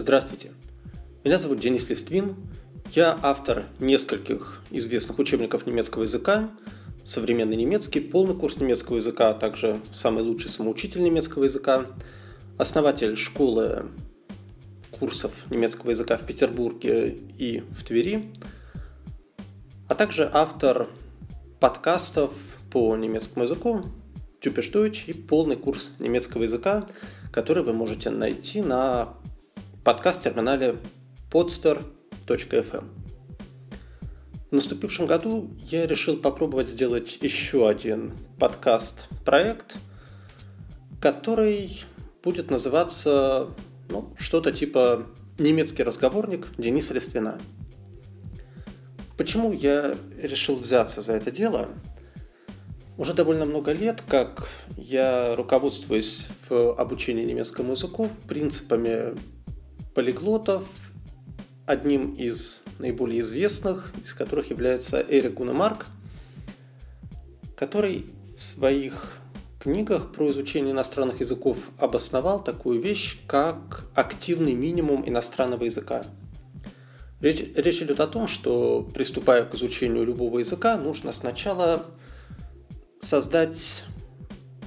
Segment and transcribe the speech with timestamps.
[0.00, 0.52] Здравствуйте.
[1.24, 2.36] Меня зовут Денис Листвин.
[2.92, 6.50] Я автор нескольких известных учебников немецкого языка,
[7.04, 11.84] современный немецкий, полный курс немецкого языка, а также самый лучший самоучитель немецкого языка,
[12.58, 13.86] основатель школы
[14.92, 18.32] курсов немецкого языка в Петербурге и в Твери,
[19.88, 20.86] а также автор
[21.58, 22.30] подкастов
[22.70, 23.82] по немецкому языку
[24.40, 26.86] Deutsch и полный курс немецкого языка,
[27.32, 29.16] который вы можете найти на
[29.88, 30.76] подкаст-терминале
[31.30, 32.84] podster.fm.
[34.50, 39.76] В наступившем году я решил попробовать сделать еще один подкаст-проект,
[41.00, 41.84] который
[42.22, 43.48] будет называться
[43.88, 45.06] ну, что-то типа
[45.38, 47.38] «Немецкий разговорник Дениса Листвина».
[49.16, 51.70] Почему я решил взяться за это дело?
[52.98, 59.14] Уже довольно много лет, как я руководствуюсь в обучении немецкому языку принципами
[59.98, 60.62] полиглотов,
[61.66, 65.86] одним из наиболее известных, из которых является Эрик Гунемарк,
[67.56, 68.06] который
[68.36, 69.18] в своих
[69.58, 76.04] книгах про изучение иностранных языков обосновал такую вещь, как активный минимум иностранного языка.
[77.20, 81.86] Речь, речь идет о том, что приступая к изучению любого языка, нужно сначала
[83.00, 83.82] создать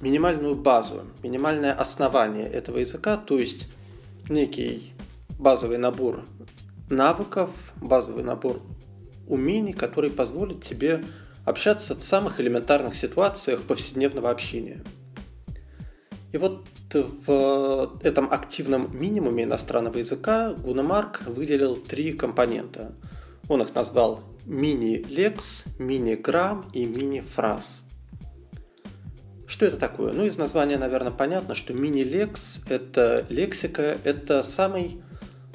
[0.00, 3.66] минимальную базу, минимальное основание этого языка, то есть
[4.28, 4.92] некий
[5.38, 6.24] базовый набор
[6.90, 8.60] навыков, базовый набор
[9.26, 11.02] умений, который позволит тебе
[11.44, 14.82] общаться в самых элементарных ситуациях повседневного общения.
[16.32, 22.92] И вот в этом активном минимуме иностранного языка Гунемарк выделил три компонента.
[23.48, 27.84] Он их назвал мини-лекс, мини-грамм и мини-фраз.
[29.46, 30.12] Что это такое?
[30.12, 35.00] Ну, из названия, наверное, понятно, что мини-лекс– это лексика, это самый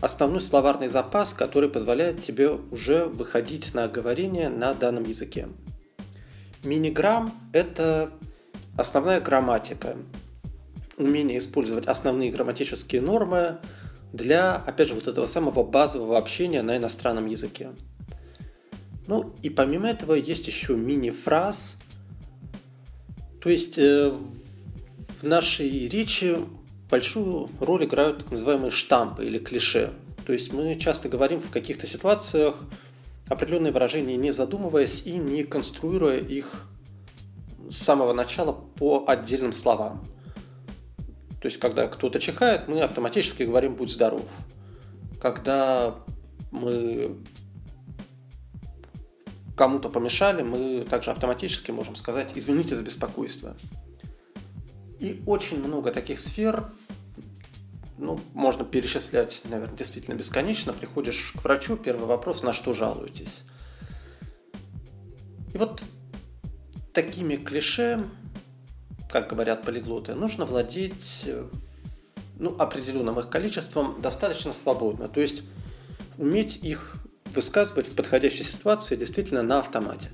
[0.00, 5.48] основной словарный запас, который позволяет тебе уже выходить на говорение на данном языке.
[6.64, 8.10] Миниграмм– это
[8.76, 9.96] основная грамматика,
[10.96, 13.58] умение использовать основные грамматические нормы
[14.12, 17.70] для, опять же, вот этого самого базового общения на иностранном языке.
[19.06, 21.78] Ну и помимо этого есть еще мини-фраз,
[23.40, 24.12] то есть э,
[25.20, 26.36] в нашей речи
[26.90, 29.90] большую роль играют так называемые штампы или клише.
[30.26, 32.64] То есть мы часто говорим в каких-то ситуациях
[33.28, 36.66] определенные выражения, не задумываясь и не конструируя их
[37.70, 40.02] с самого начала по отдельным словам.
[41.40, 44.24] То есть, когда кто-то чихает, мы автоматически говорим «будь здоров».
[45.20, 45.94] Когда
[46.50, 47.16] мы
[49.56, 53.56] кому-то помешали, мы также автоматически можем сказать «извините за беспокойство».
[55.00, 56.70] И очень много таких сфер,
[57.98, 60.72] ну, можно перечислять, наверное, действительно бесконечно.
[60.72, 63.42] Приходишь к врачу, первый вопрос, на что жалуетесь?
[65.54, 65.82] И вот
[66.92, 68.04] такими клише,
[69.10, 71.24] как говорят полиглоты, нужно владеть
[72.38, 75.08] ну, определенным их количеством достаточно свободно.
[75.08, 75.42] То есть
[76.16, 76.96] уметь их
[77.34, 80.10] высказывать в подходящей ситуации действительно на автомате.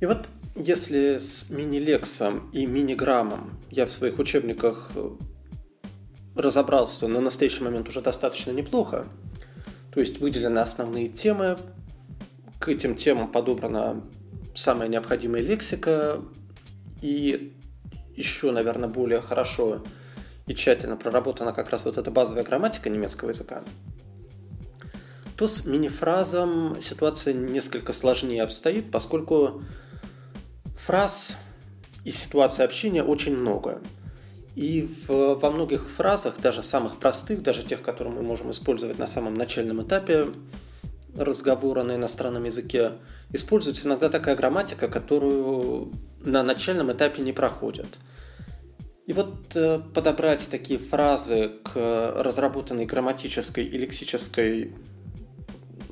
[0.00, 5.10] И вот если с мини-лексом и мини-граммом я в своих учебниках э,
[6.34, 9.06] разобрался на настоящий момент уже достаточно неплохо,
[9.92, 11.56] то есть выделены основные темы,
[12.58, 14.04] к этим темам подобрана
[14.54, 16.20] самая необходимая лексика
[17.00, 17.54] и
[18.16, 19.82] еще, наверное, более хорошо
[20.46, 23.62] и тщательно проработана как раз вот эта базовая грамматика немецкого языка,
[25.36, 29.62] то с мини-фразом ситуация несколько сложнее обстоит, поскольку
[30.88, 31.36] фраз
[32.04, 33.82] и ситуации общения очень много.
[34.54, 39.06] И в, во многих фразах, даже самых простых, даже тех, которые мы можем использовать на
[39.06, 40.24] самом начальном этапе
[41.14, 42.92] разговора на иностранном языке,
[43.34, 47.88] используется иногда такая грамматика, которую на начальном этапе не проходят.
[49.04, 54.74] И вот э, подобрать такие фразы к разработанной грамматической и лексической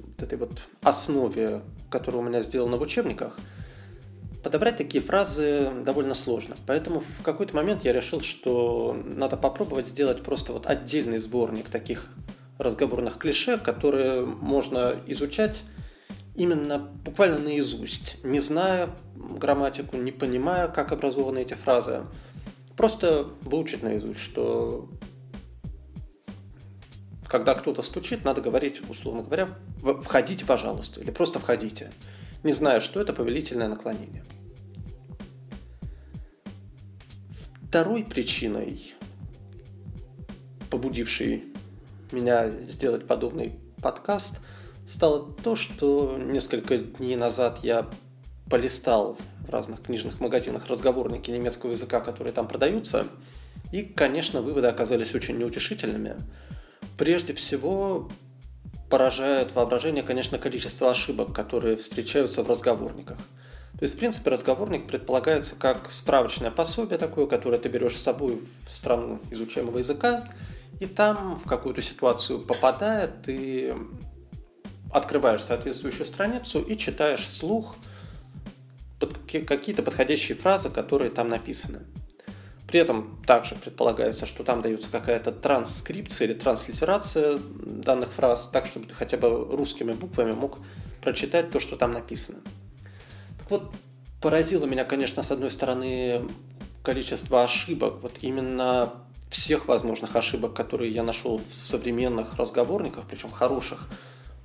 [0.06, 1.60] вот этой вот основе,
[1.90, 3.38] которая у меня сделана в учебниках,
[4.46, 6.54] подобрать такие фразы довольно сложно.
[6.68, 12.12] Поэтому в какой-то момент я решил, что надо попробовать сделать просто вот отдельный сборник таких
[12.56, 15.64] разговорных клише, которые можно изучать
[16.36, 22.04] именно буквально наизусть, не зная грамматику, не понимая, как образованы эти фразы.
[22.76, 24.88] Просто выучить наизусть, что
[27.26, 29.48] когда кто-то стучит, надо говорить, условно говоря,
[30.04, 31.90] входите, пожалуйста, или просто входите,
[32.44, 34.22] не зная, что это повелительное наклонение.
[37.76, 38.94] Второй причиной,
[40.70, 41.44] побудившей
[42.10, 43.52] меня сделать подобный
[43.82, 44.40] подкаст,
[44.86, 47.86] стало то, что несколько дней назад я
[48.48, 53.04] полистал в разных книжных магазинах разговорники немецкого языка, которые там продаются,
[53.72, 56.14] и, конечно, выводы оказались очень неутешительными.
[56.96, 58.08] Прежде всего,
[58.88, 63.18] поражает воображение, конечно, количество ошибок, которые встречаются в разговорниках.
[63.78, 68.40] То есть, в принципе, разговорник предполагается как справочное пособие такое, которое ты берешь с собой
[68.66, 70.26] в страну изучаемого языка,
[70.80, 73.74] и там в какую-то ситуацию попадая, ты
[74.92, 77.76] открываешь соответствующую страницу и читаешь вслух
[79.30, 81.80] какие-то подходящие фразы, которые там написаны.
[82.66, 88.86] При этом также предполагается, что там дается какая-то транскрипция или транслитерация данных фраз, так, чтобы
[88.86, 90.58] ты хотя бы русскими буквами мог
[91.02, 92.38] прочитать то, что там написано.
[93.48, 93.72] Вот,
[94.20, 96.26] поразило меня, конечно, с одной стороны,
[96.82, 98.92] количество ошибок, вот именно
[99.30, 103.88] всех возможных ошибок, которые я нашел в современных разговорниках, причем хороших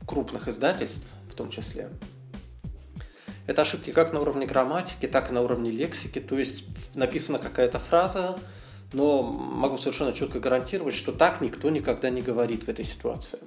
[0.06, 1.90] крупных издательств в том числе.
[3.48, 6.20] Это ошибки как на уровне грамматики, так и на уровне лексики.
[6.20, 6.64] То есть
[6.96, 8.38] написана какая-то фраза,
[8.94, 13.40] но могу совершенно четко гарантировать, что так никто никогда не говорит в этой ситуации.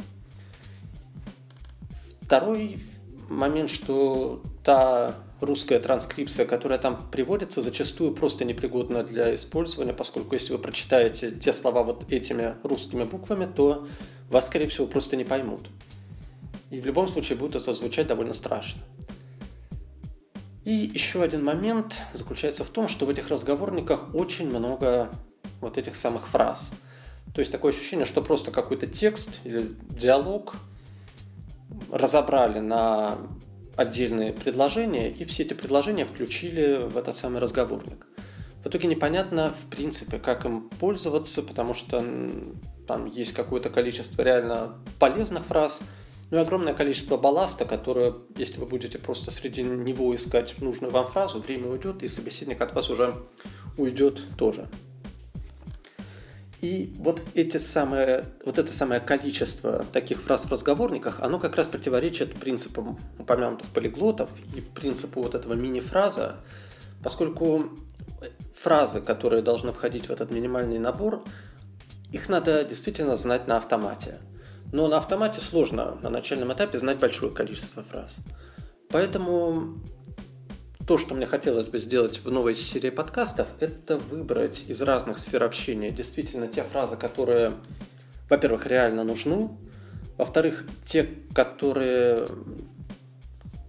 [2.20, 2.82] Второй
[3.28, 5.14] момент, что та
[5.44, 11.52] русская транскрипция, которая там приводится, зачастую просто непригодна для использования, поскольку если вы прочитаете те
[11.52, 13.86] слова вот этими русскими буквами, то
[14.30, 15.68] вас, скорее всего, просто не поймут.
[16.70, 18.80] И в любом случае будет это звучать довольно страшно.
[20.64, 25.10] И еще один момент заключается в том, что в этих разговорниках очень много
[25.60, 26.72] вот этих самых фраз.
[27.34, 30.54] То есть такое ощущение, что просто какой-то текст или диалог
[31.90, 33.18] разобрали на
[33.76, 38.06] отдельные предложения, и все эти предложения включили в этот самый разговорник.
[38.64, 42.02] В итоге непонятно, в принципе, как им пользоваться, потому что
[42.86, 45.80] там есть какое-то количество реально полезных фраз–
[46.30, 51.08] ну и огромное количество балласта, которое, если вы будете просто среди него искать нужную вам
[51.08, 53.14] фразу, время уйдет, и собеседник от вас уже
[53.76, 54.68] уйдет тоже.
[56.64, 61.66] И вот, эти самые, вот это самое количество таких фраз в разговорниках, оно как раз
[61.66, 66.36] противоречит принципам упомянутых полиглотов и принципу вот этого мини-фраза,
[67.02, 67.68] поскольку
[68.56, 71.22] фразы, которые должны входить в этот минимальный набор,
[72.12, 74.18] их надо действительно знать на автомате–
[74.74, 78.18] но на автомате сложно на начальном этапе знать большое количество фраз.
[78.90, 79.78] Поэтому
[80.86, 85.42] то, что мне хотелось бы сделать в новой серии подкастов, это выбрать из разных сфер
[85.42, 87.52] общения действительно те фразы, которые,
[88.28, 89.48] во-первых, реально нужны,
[90.18, 92.26] во-вторых, те, которые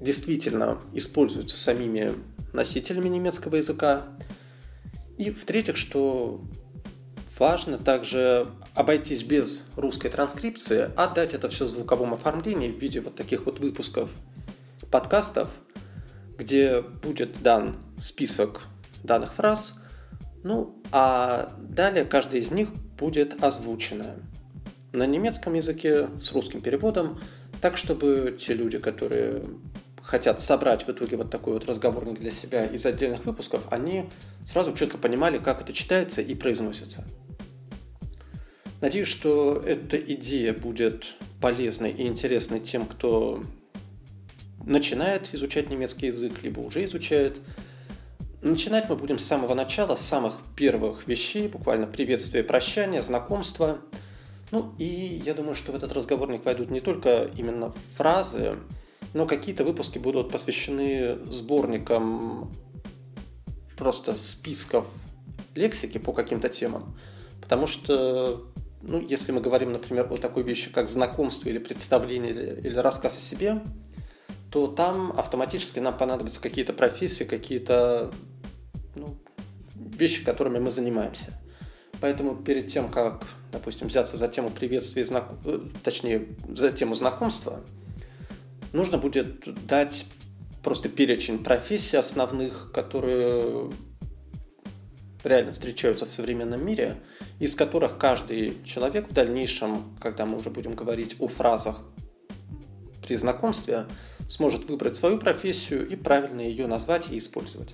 [0.01, 2.12] действительно используются самими
[2.51, 4.03] носителями немецкого языка,
[5.18, 6.41] и в-третьих, что
[7.39, 13.00] важно также обойтись без русской транскрипции, а дать это все в звуковом оформлении в виде
[13.00, 14.09] вот таких вот выпусков
[14.91, 15.50] подкастов,
[16.37, 18.61] где будет дан список
[19.03, 19.75] данных фраз,
[20.43, 24.15] ну а далее каждая из них будет озвучена
[24.91, 27.19] на немецком языке с русским переводом,
[27.61, 29.43] так чтобы те люди, которые
[30.01, 34.09] хотят собрать в итоге вот такой вот разговорник для себя из отдельных выпусков, они
[34.45, 37.05] сразу четко понимали, как это читается и произносится.
[38.81, 43.42] Надеюсь, что эта идея будет полезной и интересной тем, кто
[44.66, 47.40] начинает изучать немецкий язык, либо уже изучает.
[48.42, 53.80] Начинать мы будем с самого начала, с самых первых вещей, буквально приветствия, прощания, знакомства.
[54.52, 58.57] Ну и я думаю, что в этот разговорник войдут не только именно фразы,
[59.14, 62.52] но какие-то выпуски будут посвящены сборникам
[63.78, 64.86] просто списков
[65.56, 66.95] лексики по каким-то темам.
[67.42, 68.45] Потому что
[68.81, 73.18] ну, если мы говорим, например, о такой вещи, как знакомство или представление или, или рассказ
[73.18, 73.62] о себе,
[74.56, 78.09] то там автоматически нам понадобятся какие-то профессии, какие-то
[78.95, 79.18] ну,
[79.76, 81.33] вещи, которыми мы занимаемся.
[82.00, 85.30] Поэтому перед тем, как, допустим, взяться за тему приветствия, знак...
[85.44, 87.66] Э, точнее, за тему знакомства,
[88.71, 90.06] нужно будет дать
[90.64, 93.69] просто перечень профессий основных, которые
[95.26, 96.95] реально встречаются в современном мире–
[97.40, 101.81] из которых каждый человек в дальнейшем, когда мы уже будем говорить о фразах
[103.06, 103.88] при знакомстве,
[104.27, 107.73] сможет выбрать свою профессию и правильно ее назвать и использовать.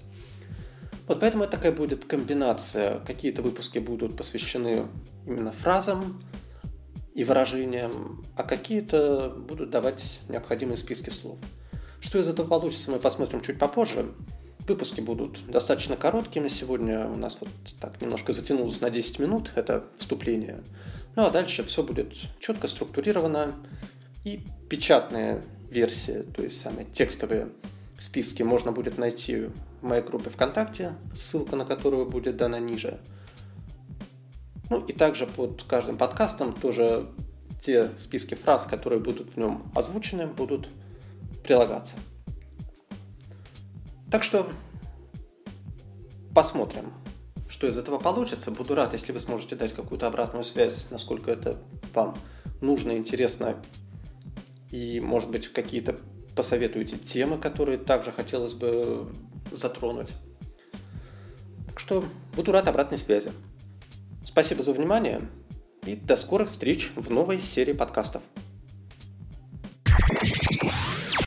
[1.08, 3.00] Вот поэтому это такая будет комбинация.
[3.00, 4.84] Какие-то выпуски будут посвящены
[5.26, 6.24] именно фразам
[7.14, 11.38] и выражениям, а какие-то будут давать необходимые списки слов.
[12.00, 14.14] Что из этого получится, мы посмотрим чуть попозже.
[14.68, 16.48] Выпуски будут достаточно короткими.
[16.48, 20.64] Сегодня у нас вот так немножко затянулось на 10 минут, это вступление.
[21.16, 23.54] Ну а дальше все будет четко структурировано.
[24.24, 27.50] И печатная версия, то есть самые текстовые
[27.98, 29.48] списки можно будет найти
[29.82, 33.00] в моей группе ВКонтакте, ссылка на которую будет дана ниже.
[34.70, 37.08] Ну и также под каждым подкастом тоже
[37.64, 40.70] те списки фраз, которые будут в нем озвучены, будут
[41.44, 41.96] прилагаться.
[44.10, 44.50] Так что
[46.34, 46.92] посмотрим,
[47.50, 48.52] что из этого получится.
[48.52, 51.58] Буду рад, если вы сможете дать какую-то обратную связь, насколько это
[51.94, 52.16] вам
[52.62, 53.56] нужно, интересно.
[54.72, 55.98] И, может быть, какие-то
[56.36, 59.08] посоветуете темы, которые также хотелось бы
[59.52, 60.10] затронуть.
[61.68, 62.04] Так что
[62.36, 63.32] буду рад обратной связи.
[64.24, 65.22] Спасибо за внимание
[65.86, 68.22] и до скорых встреч в новой серии подкастов.